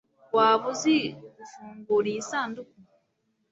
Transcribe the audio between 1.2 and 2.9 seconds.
gufungura iyi sanduku